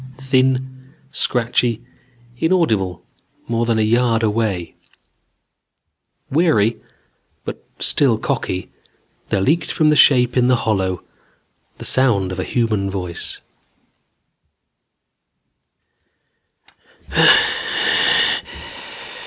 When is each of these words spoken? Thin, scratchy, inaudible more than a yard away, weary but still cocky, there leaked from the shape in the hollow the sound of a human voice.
Thin, 0.17 0.93
scratchy, 1.11 1.79
inaudible 2.35 3.05
more 3.47 3.67
than 3.67 3.77
a 3.77 3.83
yard 3.83 4.23
away, 4.23 4.73
weary 6.31 6.81
but 7.45 7.63
still 7.77 8.17
cocky, 8.17 8.71
there 9.29 9.41
leaked 9.41 9.71
from 9.71 9.89
the 9.91 9.95
shape 9.95 10.35
in 10.35 10.47
the 10.47 10.55
hollow 10.65 11.03
the 11.77 11.85
sound 11.85 12.31
of 12.31 12.39
a 12.39 12.43
human 12.43 12.89
voice. 12.89 13.41